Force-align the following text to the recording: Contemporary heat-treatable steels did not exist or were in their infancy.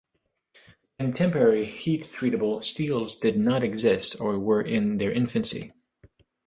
Contemporary 0.97 1.67
heat-treatable 1.67 2.63
steels 2.63 3.13
did 3.13 3.37
not 3.37 3.61
exist 3.63 4.19
or 4.19 4.39
were 4.39 4.59
in 4.63 4.97
their 4.97 5.11
infancy. 5.11 5.73